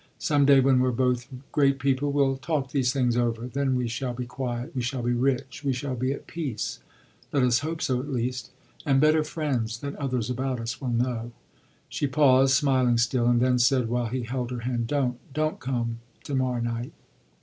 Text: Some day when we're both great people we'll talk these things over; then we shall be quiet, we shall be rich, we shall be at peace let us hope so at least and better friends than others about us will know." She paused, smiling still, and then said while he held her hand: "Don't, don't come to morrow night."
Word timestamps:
Some 0.17 0.45
day 0.47 0.59
when 0.59 0.79
we're 0.79 0.89
both 0.89 1.27
great 1.51 1.77
people 1.77 2.11
we'll 2.11 2.35
talk 2.37 2.71
these 2.71 2.91
things 2.91 3.15
over; 3.15 3.47
then 3.47 3.75
we 3.75 3.87
shall 3.87 4.15
be 4.15 4.25
quiet, 4.25 4.75
we 4.75 4.81
shall 4.81 5.03
be 5.03 5.13
rich, 5.13 5.63
we 5.63 5.73
shall 5.73 5.95
be 5.95 6.11
at 6.11 6.25
peace 6.25 6.79
let 7.31 7.43
us 7.43 7.59
hope 7.59 7.83
so 7.83 7.99
at 7.99 8.11
least 8.11 8.49
and 8.83 8.99
better 8.99 9.23
friends 9.23 9.77
than 9.79 9.95
others 9.97 10.27
about 10.27 10.59
us 10.59 10.81
will 10.81 10.87
know." 10.89 11.33
She 11.87 12.07
paused, 12.07 12.55
smiling 12.55 12.97
still, 12.97 13.27
and 13.27 13.39
then 13.39 13.59
said 13.59 13.89
while 13.89 14.07
he 14.07 14.23
held 14.23 14.49
her 14.49 14.61
hand: 14.61 14.87
"Don't, 14.87 15.19
don't 15.33 15.59
come 15.59 15.99
to 16.23 16.33
morrow 16.33 16.61
night." 16.61 16.93